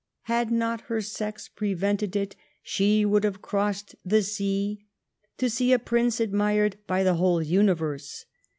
[0.23, 4.83] Had not her sex prevented it, she would have crossed the sea
[5.37, 8.25] to see a prince admired by the whole universe.